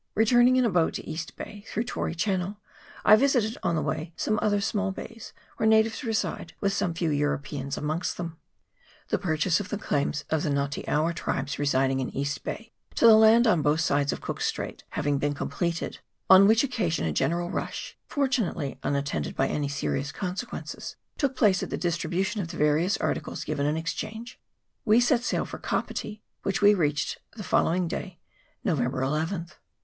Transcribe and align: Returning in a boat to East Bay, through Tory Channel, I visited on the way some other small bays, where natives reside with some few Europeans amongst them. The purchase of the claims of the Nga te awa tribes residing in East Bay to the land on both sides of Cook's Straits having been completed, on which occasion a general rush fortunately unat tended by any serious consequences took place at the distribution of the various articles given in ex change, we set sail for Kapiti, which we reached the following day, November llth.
Returning 0.15 0.55
in 0.55 0.65
a 0.65 0.69
boat 0.71 0.95
to 0.95 1.07
East 1.07 1.35
Bay, 1.35 1.63
through 1.67 1.83
Tory 1.83 2.15
Channel, 2.15 2.57
I 3.05 3.15
visited 3.15 3.55
on 3.61 3.75
the 3.75 3.83
way 3.83 4.13
some 4.17 4.39
other 4.41 4.59
small 4.59 4.91
bays, 4.91 5.31
where 5.57 5.69
natives 5.69 6.03
reside 6.03 6.53
with 6.59 6.73
some 6.73 6.95
few 6.95 7.11
Europeans 7.11 7.77
amongst 7.77 8.17
them. 8.17 8.37
The 9.09 9.19
purchase 9.19 9.59
of 9.59 9.69
the 9.69 9.77
claims 9.77 10.25
of 10.31 10.41
the 10.41 10.49
Nga 10.49 10.69
te 10.71 10.85
awa 10.87 11.13
tribes 11.13 11.59
residing 11.59 11.99
in 11.99 12.09
East 12.17 12.43
Bay 12.43 12.71
to 12.95 13.05
the 13.05 13.13
land 13.15 13.45
on 13.45 13.61
both 13.61 13.79
sides 13.81 14.11
of 14.11 14.21
Cook's 14.21 14.47
Straits 14.47 14.83
having 14.89 15.19
been 15.19 15.35
completed, 15.35 15.99
on 16.31 16.47
which 16.47 16.63
occasion 16.63 17.05
a 17.05 17.13
general 17.13 17.51
rush 17.51 17.95
fortunately 18.07 18.79
unat 18.81 19.05
tended 19.05 19.35
by 19.35 19.47
any 19.49 19.67
serious 19.67 20.11
consequences 20.11 20.95
took 21.19 21.35
place 21.35 21.61
at 21.61 21.69
the 21.69 21.77
distribution 21.77 22.41
of 22.41 22.47
the 22.47 22.57
various 22.57 22.97
articles 22.97 23.43
given 23.43 23.67
in 23.67 23.77
ex 23.77 23.93
change, 23.93 24.39
we 24.83 24.99
set 24.99 25.21
sail 25.21 25.45
for 25.45 25.59
Kapiti, 25.59 26.23
which 26.41 26.59
we 26.59 26.73
reached 26.73 27.19
the 27.35 27.43
following 27.43 27.87
day, 27.87 28.17
November 28.63 29.01
llth. 29.01 29.51